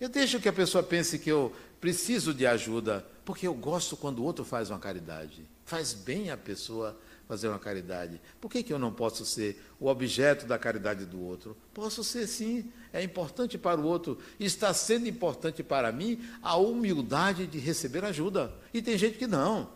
[0.01, 4.21] Eu deixo que a pessoa pense que eu preciso de ajuda, porque eu gosto quando
[4.21, 5.45] o outro faz uma caridade.
[5.65, 6.99] Faz bem a pessoa
[7.31, 8.21] fazer uma caridade.
[8.41, 11.57] Por que, que eu não posso ser o objeto da caridade do outro?
[11.73, 12.73] Posso ser sim.
[12.93, 14.19] É importante para o outro.
[14.41, 18.53] Está sendo importante para mim a humildade de receber ajuda.
[18.75, 19.71] E tem gente que não.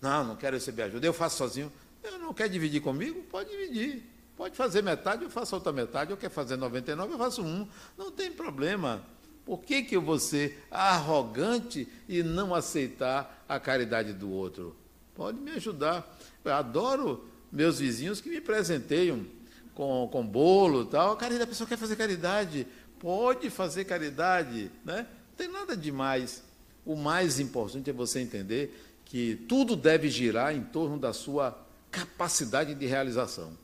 [0.00, 1.04] Não, não quero receber ajuda.
[1.04, 1.72] Eu faço sozinho.
[2.04, 3.20] Eu não quer dividir comigo?
[3.24, 4.04] Pode dividir.
[4.36, 6.12] Pode fazer metade, eu faço outra metade.
[6.12, 7.66] Eu quero fazer 99, eu faço um.
[7.98, 9.02] Não tem problema.
[9.44, 14.76] Por que, que eu vou ser arrogante e não aceitar a caridade do outro?
[15.14, 16.18] Pode me ajudar.
[16.44, 19.26] Eu adoro meus vizinhos que me presenteiam
[19.74, 21.16] com, com bolo e tal.
[21.16, 22.66] Caridade, a pessoa quer fazer caridade.
[22.98, 25.06] Pode fazer caridade, né?
[25.30, 26.42] Não tem nada demais.
[26.84, 31.58] O mais importante é você entender que tudo deve girar em torno da sua
[31.90, 33.56] capacidade de realização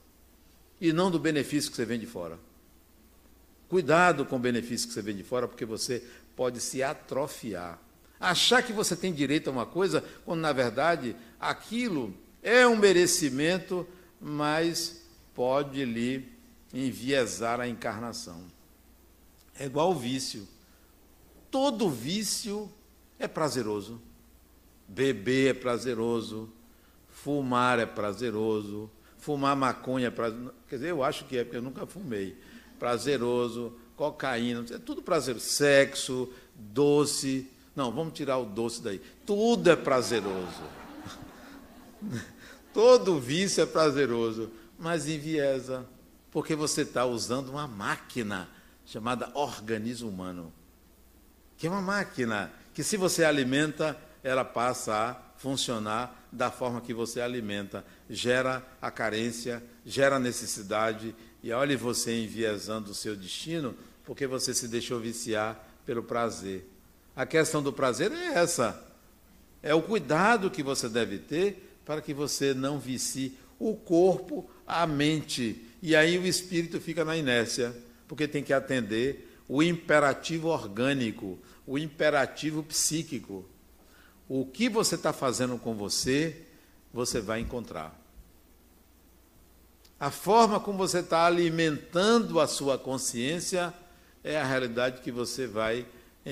[0.81, 2.39] e não do benefício que você vem de fora.
[3.69, 6.03] Cuidado com o benefício que você vem de fora, porque você
[6.37, 7.79] pode se atrofiar.
[8.20, 13.87] Achar que você tem direito a uma coisa, quando na verdade aquilo é um merecimento,
[14.20, 15.04] mas
[15.35, 16.28] pode lhe
[16.72, 18.44] enviesar a encarnação.
[19.59, 20.46] É igual o vício.
[21.50, 22.70] Todo vício
[23.18, 24.00] é prazeroso.
[24.87, 26.50] Beber é prazeroso,
[27.09, 30.54] fumar é prazeroso, fumar maconha é prazeroso.
[30.68, 32.37] Quer dizer, eu acho que é, porque eu nunca fumei.
[32.78, 35.44] Prazeroso, cocaína, é tudo prazeroso.
[35.44, 37.50] Sexo, doce.
[37.79, 39.01] Não, vamos tirar o doce daí.
[39.25, 40.64] Tudo é prazeroso.
[42.75, 45.87] Todo vício é prazeroso, mas enviesa,
[46.33, 48.49] porque você está usando uma máquina
[48.85, 50.53] chamada organismo humano,
[51.57, 56.93] que é uma máquina que, se você alimenta, ela passa a funcionar da forma que
[56.93, 61.14] você alimenta, gera a carência, gera a necessidade,
[61.45, 63.73] e olhe você enviesando o seu destino,
[64.05, 66.69] porque você se deixou viciar pelo prazer.
[67.18, 68.81] A questão do prazer é essa.
[69.61, 74.87] É o cuidado que você deve ter para que você não vicie o corpo, a
[74.87, 75.66] mente.
[75.83, 77.74] E aí o espírito fica na inércia,
[78.07, 83.44] porque tem que atender o imperativo orgânico, o imperativo psíquico.
[84.28, 86.42] O que você está fazendo com você,
[86.94, 88.00] você vai encontrar.
[89.98, 93.74] A forma como você está alimentando a sua consciência
[94.22, 95.85] é a realidade que você vai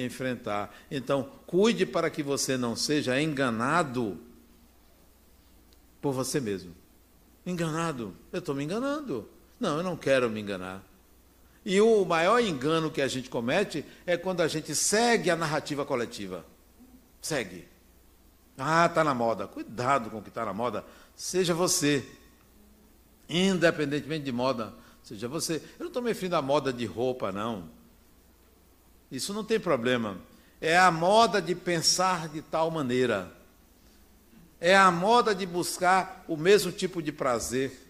[0.04, 0.74] enfrentar.
[0.90, 4.18] Então, cuide para que você não seja enganado
[6.00, 6.74] por você mesmo.
[7.44, 8.14] Enganado.
[8.32, 9.28] Eu estou me enganando.
[9.58, 10.82] Não, eu não quero me enganar.
[11.64, 15.84] E o maior engano que a gente comete é quando a gente segue a narrativa
[15.84, 16.44] coletiva.
[17.20, 17.66] Segue.
[18.56, 19.46] Ah, está na moda.
[19.46, 20.84] Cuidado com o que está na moda.
[21.14, 22.06] Seja você.
[23.28, 24.72] Independentemente de moda.
[25.02, 25.56] seja, você.
[25.78, 27.68] Eu não estou me referindo à moda de roupa, não.
[29.10, 30.18] Isso não tem problema.
[30.60, 33.32] É a moda de pensar de tal maneira.
[34.60, 37.86] É a moda de buscar o mesmo tipo de prazer.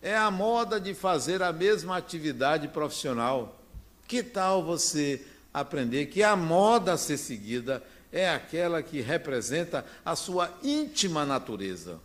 [0.00, 3.60] É a moda de fazer a mesma atividade profissional.
[4.06, 10.14] Que tal você aprender que a moda a ser seguida é aquela que representa a
[10.14, 12.00] sua íntima natureza?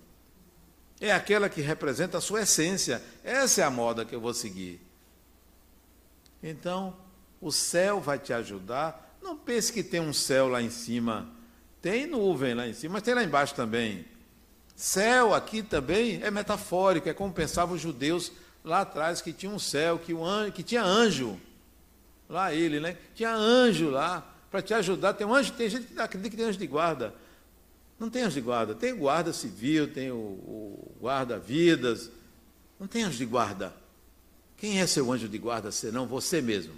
[1.00, 3.02] É aquela que representa a sua essência.
[3.24, 4.82] Essa é a moda que eu vou seguir.
[6.42, 6.96] Então,
[7.42, 9.18] o céu vai te ajudar.
[9.22, 11.30] Não pense que tem um céu lá em cima.
[11.82, 14.06] Tem nuvem lá em cima, mas tem lá embaixo também.
[14.76, 18.32] Céu aqui também é metafórico, é como pensavam os judeus
[18.64, 21.40] lá atrás que tinha um céu, que, um anjo, que tinha anjo.
[22.28, 22.98] Lá ele, né?
[23.16, 25.14] Tinha anjo lá para te ajudar.
[25.14, 27.14] Tem um anjo, tem gente que acredita que tem anjo de guarda.
[28.00, 32.10] Não tem anjo de guarda, tem guarda civil, tem o, o guarda-vidas.
[32.80, 33.74] Não tem anjo de guarda.
[34.56, 36.74] Quem é seu anjo de guarda senão você mesmo?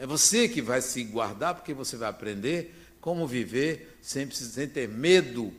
[0.00, 4.88] É você que vai se guardar, porque você vai aprender como viver sem, sem ter
[4.88, 5.52] medo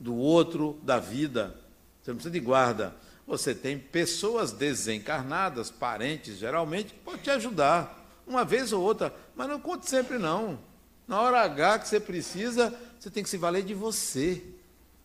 [0.00, 1.54] do outro, da vida.
[2.00, 2.96] Você não precisa de guarda.
[3.26, 9.50] Você tem pessoas desencarnadas, parentes geralmente, que podem te ajudar, uma vez ou outra, mas
[9.50, 10.58] não conte sempre não.
[11.06, 14.42] Na hora H que você precisa, você tem que se valer de você.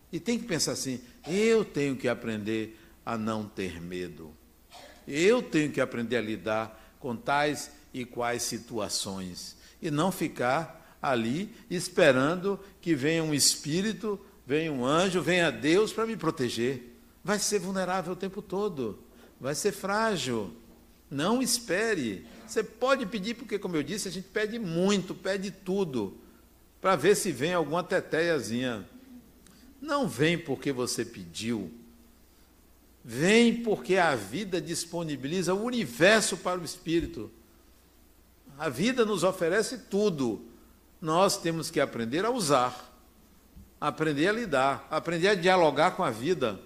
[0.09, 4.33] E tem que pensar assim: eu tenho que aprender a não ter medo.
[5.05, 11.54] Eu tenho que aprender a lidar com tais e quais situações e não ficar ali
[11.69, 16.97] esperando que venha um espírito, venha um anjo, venha Deus para me proteger.
[17.23, 18.99] Vai ser vulnerável o tempo todo,
[19.39, 20.54] vai ser frágil.
[21.10, 22.25] Não espere.
[22.45, 26.17] Você pode pedir, porque, como eu disse, a gente pede muito, pede tudo,
[26.80, 28.88] para ver se vem alguma teteiazinha.
[29.82, 31.71] Não vem porque você pediu.
[33.04, 37.32] Vem porque a vida disponibiliza o universo para o espírito.
[38.60, 40.45] A vida nos oferece tudo.
[41.02, 42.93] Nós temos que aprender a usar,
[43.80, 46.60] aprender a lidar, aprender a dialogar com a vida,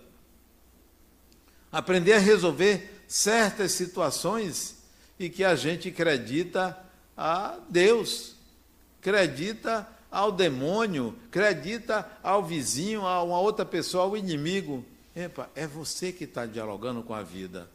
[1.71, 4.83] aprender a resolver certas situações
[5.19, 6.75] e que a gente acredita
[7.15, 8.37] a Deus,
[8.99, 14.83] acredita ao demônio, acredita ao vizinho, a uma outra pessoa, ao inimigo.
[15.15, 17.69] Epa, é você que está dialogando com a vida.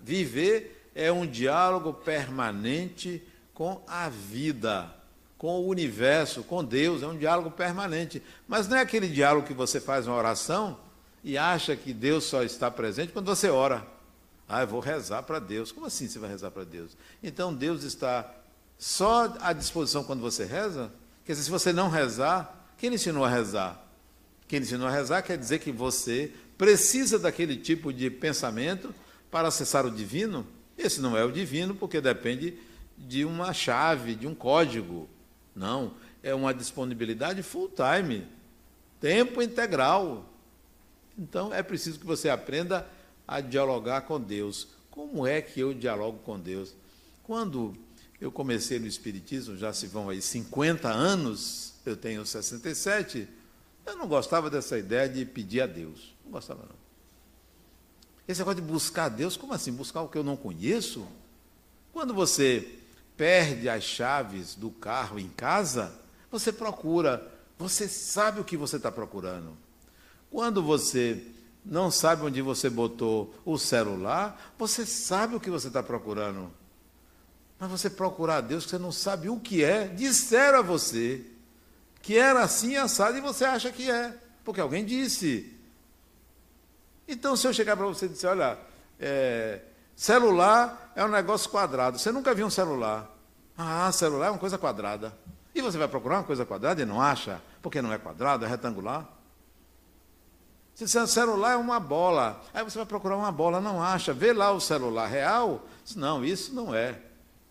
[0.00, 3.22] Viver é um diálogo permanente
[3.54, 4.90] com a vida,
[5.38, 8.22] com o universo, com Deus, é um diálogo permanente.
[8.46, 10.78] Mas não é aquele diálogo que você faz uma oração
[11.24, 13.86] e acha que Deus só está presente quando você ora.
[14.48, 15.72] Ah, eu vou rezar para Deus.
[15.72, 16.96] Como assim você vai rezar para Deus?
[17.22, 18.30] Então Deus está
[18.78, 20.92] só à disposição quando você reza?
[21.24, 23.82] Quer dizer, se você não rezar, quem lhe ensinou a rezar?
[24.48, 28.94] Quem lhe ensinou a rezar quer dizer que você precisa daquele tipo de pensamento
[29.30, 30.46] para acessar o divino.
[30.76, 32.58] Esse não é o divino, porque depende
[33.06, 35.08] de uma chave, de um código.
[35.54, 38.26] Não, é uma disponibilidade full time,
[39.00, 40.24] tempo integral.
[41.18, 42.88] Então é preciso que você aprenda
[43.26, 44.68] a dialogar com Deus.
[44.90, 46.74] Como é que eu dialogo com Deus?
[47.22, 47.74] Quando
[48.20, 53.28] eu comecei no Espiritismo, já se vão aí 50 anos, eu tenho 67,
[53.84, 56.14] eu não gostava dessa ideia de pedir a Deus.
[56.24, 56.82] Não gostava, não.
[58.28, 59.72] Esse negócio de buscar a Deus, como assim?
[59.72, 61.06] Buscar o que eu não conheço?
[61.92, 62.78] Quando você
[63.16, 65.92] perde as chaves do carro em casa,
[66.30, 69.56] você procura, você sabe o que você está procurando.
[70.30, 71.22] Quando você
[71.64, 76.50] não sabe onde você botou o celular, você sabe o que você está procurando.
[77.58, 81.26] Mas você procurar a Deus, que você não sabe o que é, disseram a você
[82.02, 84.12] que era assim assado e você acha que é,
[84.44, 85.56] porque alguém disse.
[87.06, 88.58] Então, se eu chegar para você e dizer, olha,
[88.98, 89.60] é,
[90.02, 93.08] celular é um negócio quadrado, você nunca viu um celular.
[93.56, 95.16] Ah, celular é uma coisa quadrada.
[95.54, 98.48] E você vai procurar uma coisa quadrada e não acha, porque não é quadrado, é
[98.48, 99.06] retangular.
[100.74, 104.32] Se o celular é uma bola, aí você vai procurar uma bola, não acha, vê
[104.32, 105.64] lá o celular real.
[105.94, 106.98] Não, isso não é.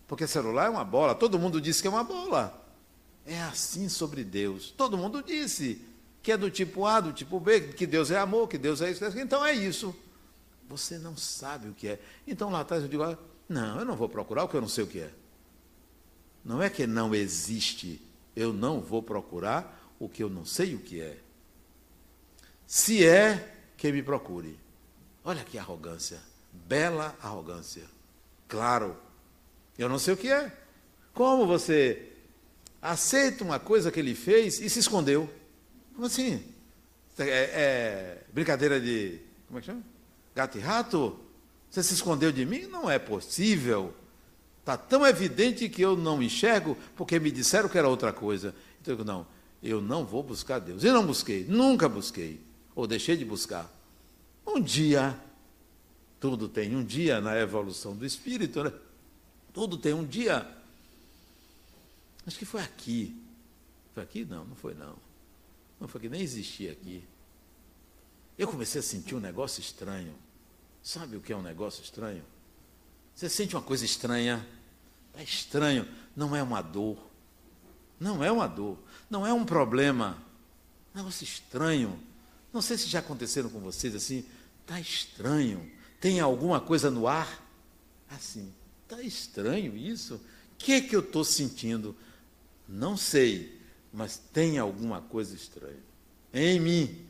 [0.06, 2.62] Porque celular é uma bola, todo mundo disse que é uma bola.
[3.24, 4.74] É assim sobre Deus.
[4.76, 5.80] Todo mundo disse
[6.22, 8.90] que é do tipo A, do tipo B, que Deus é amor, que Deus é
[8.90, 9.02] isso.
[9.18, 9.96] Então é isso.
[10.68, 12.00] Você não sabe o que é.
[12.26, 14.68] Então lá atrás eu digo, ah, não, eu não vou procurar o que eu não
[14.68, 15.10] sei o que é.
[16.44, 18.00] Não é que não existe,
[18.34, 21.18] eu não vou procurar o que eu não sei o que é.
[22.66, 24.58] Se é, que me procure.
[25.24, 26.20] Olha que arrogância,
[26.52, 27.84] bela arrogância.
[28.48, 28.96] Claro,
[29.78, 30.52] eu não sei o que é.
[31.12, 32.12] Como você
[32.80, 35.30] aceita uma coisa que ele fez e se escondeu?
[35.94, 36.42] Como assim?
[37.18, 39.20] É, é brincadeira de.
[39.46, 39.91] Como é que chama?
[40.34, 41.18] Gato e rato?
[41.70, 42.66] Você se escondeu de mim?
[42.66, 43.94] Não é possível.
[44.60, 48.54] Está tão evidente que eu não enxergo, porque me disseram que era outra coisa.
[48.80, 49.26] Então eu digo, não,
[49.62, 50.84] eu não vou buscar Deus.
[50.84, 52.40] Eu não busquei, nunca busquei,
[52.74, 53.70] ou deixei de buscar.
[54.46, 55.18] Um dia,
[56.20, 58.72] tudo tem um dia na evolução do espírito, né?
[59.52, 60.48] Tudo tem um dia.
[62.26, 63.16] Acho que foi aqui.
[63.94, 64.24] Foi aqui?
[64.24, 64.94] Não, não foi não.
[65.80, 67.02] Não foi que nem existia aqui.
[68.38, 70.14] Eu comecei a sentir um negócio estranho.
[70.82, 72.24] Sabe o que é um negócio estranho?
[73.14, 74.46] Você sente uma coisa estranha.
[75.14, 75.86] É estranho.
[76.16, 76.98] Não é uma dor.
[78.00, 78.78] Não é uma dor.
[79.08, 80.16] Não é um problema.
[80.94, 82.00] Um negócio estranho.
[82.52, 84.24] Não sei se já aconteceram com vocês assim.
[84.62, 85.70] Está estranho.
[86.00, 87.42] Tem alguma coisa no ar?
[88.10, 88.52] Assim.
[88.82, 90.16] Está estranho isso?
[90.16, 91.96] O que, é que eu estou sentindo?
[92.68, 93.60] Não sei,
[93.92, 95.82] mas tem alguma coisa estranha
[96.32, 97.06] em mim.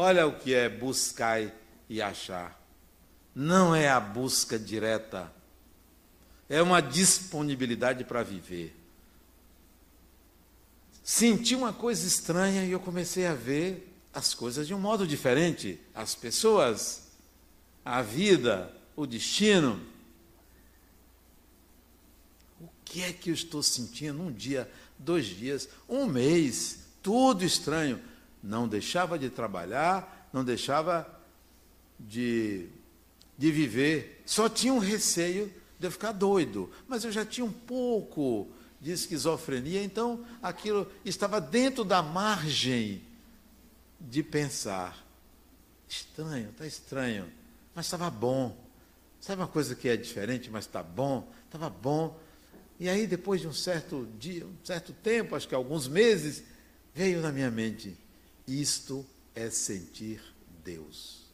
[0.00, 1.42] Olha o que é buscar
[1.88, 2.56] e achar
[3.38, 5.32] não é a busca direta,
[6.48, 8.74] é uma disponibilidade para viver.
[11.04, 15.78] Senti uma coisa estranha e eu comecei a ver as coisas de um modo diferente,
[15.94, 17.06] as pessoas,
[17.84, 19.80] a vida, o destino.
[22.60, 24.68] O que é que eu estou sentindo um dia,
[24.98, 28.02] dois dias, um mês, tudo estranho.
[28.42, 31.06] Não deixava de trabalhar, não deixava
[31.98, 32.68] de
[33.38, 37.52] de viver, só tinha um receio de eu ficar doido, mas eu já tinha um
[37.52, 38.48] pouco
[38.80, 43.00] de esquizofrenia, então aquilo estava dentro da margem
[44.00, 45.06] de pensar.
[45.88, 47.32] Estranho, está estranho,
[47.74, 48.58] mas estava bom.
[49.20, 51.30] Sabe uma coisa que é diferente, mas está bom?
[51.46, 52.18] Estava bom.
[52.78, 56.42] E aí, depois de um certo dia, um certo tempo, acho que alguns meses,
[56.92, 57.96] veio na minha mente:
[58.48, 60.20] isto é sentir
[60.64, 61.26] Deus.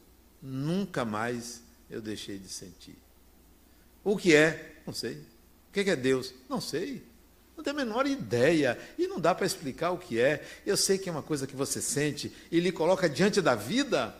[0.43, 2.99] Nunca mais eu deixei de sentir.
[4.03, 4.83] O que é?
[4.87, 5.15] Não sei.
[5.69, 6.35] O que é Deus?
[6.49, 7.03] Não sei.
[7.57, 8.79] Não tenho a menor ideia.
[8.99, 10.45] E não dá para explicar o que é.
[10.67, 14.15] Eu sei que é uma coisa que você sente e lhe coloca diante da vida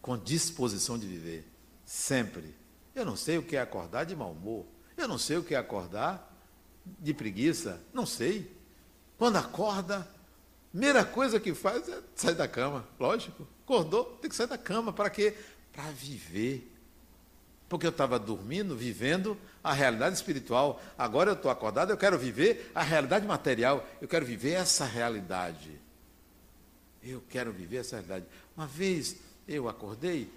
[0.00, 1.44] com disposição de viver.
[1.84, 2.54] Sempre.
[2.94, 4.64] Eu não sei o que é acordar de mau humor.
[4.96, 6.26] Eu não sei o que é acordar
[6.98, 7.80] de preguiça.
[7.92, 8.50] Não sei.
[9.18, 10.08] Quando acorda,
[10.70, 12.86] primeira coisa que faz é sair da cama.
[12.98, 13.46] Lógico.
[13.64, 14.92] Acordou, tem que sair da cama.
[14.92, 15.34] Para quê?
[15.72, 16.70] Para viver.
[17.68, 20.82] Porque eu estava dormindo, vivendo a realidade espiritual.
[20.98, 23.86] Agora eu estou acordado, eu quero viver a realidade material.
[24.00, 25.80] Eu quero viver essa realidade.
[27.02, 28.26] Eu quero viver essa realidade.
[28.56, 29.16] Uma vez
[29.46, 30.30] eu acordei,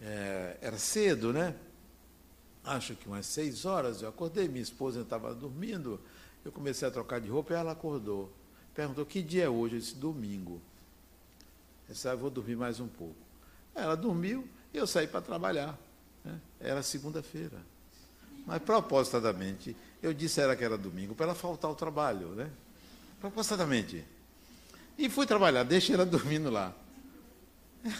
[0.00, 1.54] é, era cedo, né?
[2.64, 6.00] Acho que umas seis horas eu acordei, minha esposa estava dormindo.
[6.44, 8.32] Eu comecei a trocar de roupa e ela acordou.
[8.74, 9.76] Perguntou: que dia é hoje?
[9.76, 10.60] Eu disse: domingo.
[11.88, 13.16] Eu disse: ah, vou dormir mais um pouco.
[13.74, 15.78] Ela dormiu e eu saí para trabalhar.
[16.24, 16.40] Né?
[16.60, 17.58] Era segunda-feira.
[18.46, 22.50] Mas propositadamente, eu disse a ela que era domingo, para ela faltar ao trabalho, né?
[23.20, 24.04] Propositadamente.
[24.98, 26.74] E fui trabalhar, deixei ela dormindo lá.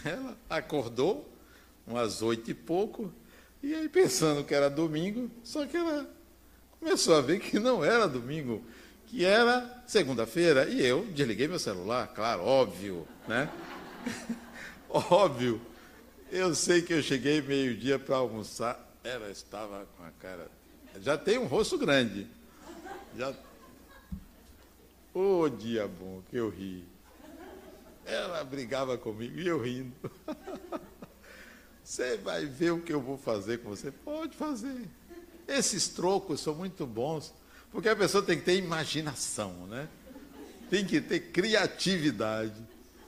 [0.05, 1.29] Ela acordou,
[1.87, 3.13] umas oito e pouco,
[3.63, 6.09] e aí pensando que era domingo, só que ela
[6.79, 8.63] começou a ver que não era domingo,
[9.13, 13.53] que era segunda-feira, e eu desliguei meu celular, claro, óbvio, né?
[14.89, 15.61] óbvio.
[16.31, 20.51] Eu sei que eu cheguei meio-dia para almoçar, ela estava com a cara.
[20.99, 22.27] Já tem um rosto grande.
[23.15, 23.35] Já.
[25.13, 26.83] Ô oh, dia bom que eu ri.
[28.07, 29.93] Ela brigava comigo e eu rindo.
[31.85, 33.91] Você vai ver o que eu vou fazer com você?
[33.91, 34.89] Pode fazer.
[35.47, 37.35] Esses trocos são muito bons,
[37.73, 39.89] porque a pessoa tem que ter imaginação, né?
[40.69, 42.61] Tem que ter criatividade.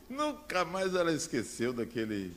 [0.08, 2.34] Nunca mais ela esqueceu daquele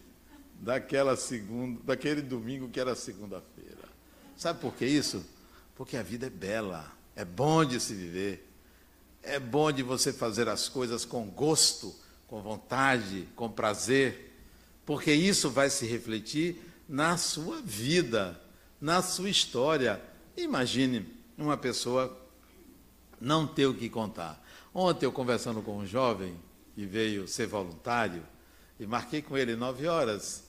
[0.59, 3.87] daquela segunda, daquele domingo que era segunda-feira.
[4.35, 5.23] Sabe por que isso?
[5.75, 8.43] Porque a vida é bela, é bom de se viver.
[9.21, 11.93] É bom de você fazer as coisas com gosto,
[12.27, 14.33] com vontade, com prazer,
[14.85, 18.39] porque isso vai se refletir na sua vida,
[18.79, 20.01] na sua história.
[20.37, 22.17] Imagine uma pessoa
[23.19, 24.43] não ter o que contar.
[24.73, 26.35] Ontem eu conversando com um jovem
[26.75, 28.23] que veio ser voluntário
[28.79, 30.43] e marquei com ele nove horas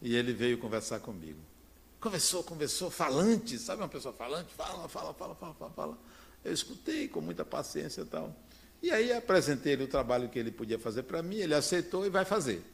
[0.00, 1.40] e ele veio conversar comigo.
[2.00, 4.52] Conversou, conversou, falante, sabe uma pessoa falante?
[4.54, 5.98] Fala, fala, fala, fala, fala, fala.
[6.44, 8.34] Eu escutei com muita paciência e tal.
[8.82, 12.10] E aí apresentei ele o trabalho que ele podia fazer para mim, ele aceitou e
[12.10, 12.64] vai fazer.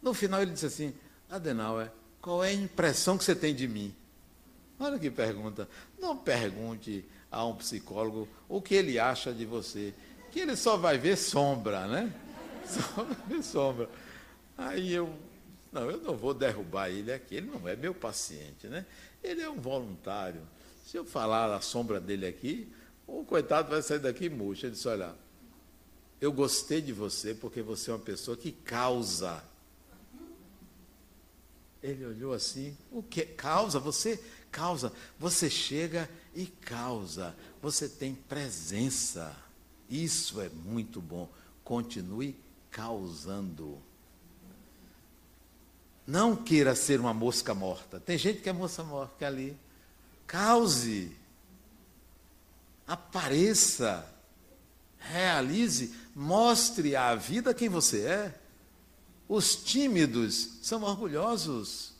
[0.00, 0.94] No final ele disse assim,
[1.28, 1.90] Adenauer,
[2.22, 3.94] qual é a impressão que você tem de mim?
[4.78, 5.68] Olha que pergunta.
[5.98, 9.92] Não pergunte a um psicólogo o que ele acha de você,
[10.30, 12.12] que ele só vai ver sombra, né?
[12.68, 13.88] Só vai ver sombra.
[14.56, 15.12] Aí eu
[15.72, 18.84] Não, eu não vou derrubar ele aqui, ele não é meu paciente, né?
[19.22, 20.42] Ele é um voluntário.
[20.84, 22.72] Se eu falar a sombra dele aqui,
[23.06, 24.66] o coitado vai sair daqui murcho.
[24.66, 25.14] Ele disse: Olha,
[26.20, 29.42] eu gostei de você porque você é uma pessoa que causa.
[31.82, 33.24] Ele olhou assim: O que?
[33.24, 33.78] Causa?
[33.78, 34.92] Você causa.
[35.18, 37.34] Você chega e causa.
[37.62, 39.34] Você tem presença.
[39.88, 41.28] Isso é muito bom.
[41.64, 42.36] Continue
[42.70, 43.78] causando.
[46.06, 48.00] Não queira ser uma mosca morta.
[48.00, 49.56] Tem gente que é mosca morta ali.
[50.26, 51.14] Cause.
[52.86, 54.08] Apareça.
[54.98, 55.94] Realize.
[56.14, 58.40] Mostre à vida quem você é.
[59.28, 61.92] Os tímidos são orgulhosos.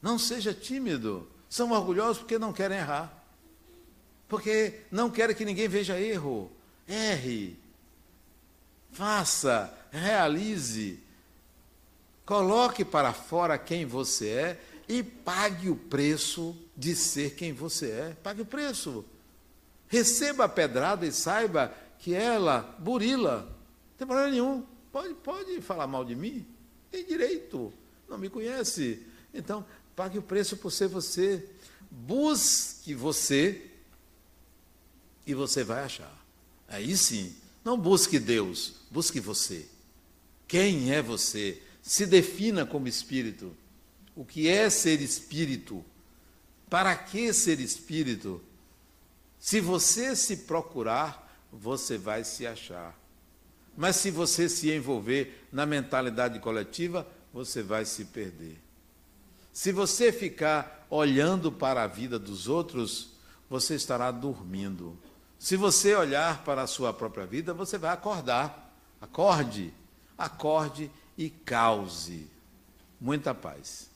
[0.00, 1.28] Não seja tímido.
[1.48, 3.12] São orgulhosos porque não querem errar.
[4.28, 6.50] Porque não querem que ninguém veja erro.
[6.86, 7.58] Erre.
[8.92, 9.74] Faça.
[9.90, 11.02] Realize
[12.28, 18.16] Coloque para fora quem você é e pague o preço de ser quem você é.
[18.22, 19.02] Pague o preço.
[19.86, 23.46] Receba a pedrada e saiba que ela burila.
[23.46, 24.62] Não tem problema nenhum.
[24.92, 26.46] Pode, pode falar mal de mim?
[26.90, 27.72] Tem direito.
[28.06, 29.06] Não me conhece.
[29.32, 29.64] Então,
[29.98, 31.44] pague o preço por ser você.
[31.90, 33.66] Busque você
[35.26, 36.16] e você vai achar.
[36.68, 37.34] Aí sim.
[37.64, 39.66] Não busque Deus, busque você.
[40.46, 41.60] Quem é você?
[41.88, 43.56] se defina como espírito.
[44.14, 45.82] O que é ser espírito?
[46.68, 48.42] Para que ser espírito?
[49.38, 52.94] Se você se procurar, você vai se achar.
[53.74, 58.67] Mas se você se envolver na mentalidade coletiva, você vai se perder.
[59.58, 63.14] Se você ficar olhando para a vida dos outros,
[63.50, 64.96] você estará dormindo.
[65.36, 68.72] Se você olhar para a sua própria vida, você vai acordar.
[69.00, 69.74] Acorde,
[70.16, 72.30] acorde e cause
[73.00, 73.90] muita paz.